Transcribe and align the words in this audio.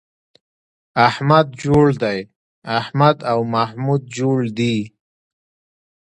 احمد 1.07 1.47
جوړ 1.63 1.85
دی 2.03 2.19
→ 2.27 2.29
احمد 2.79 3.17
او 3.31 3.39
محمود 3.53 4.01
جوړ 4.17 4.39
دي 4.57 4.77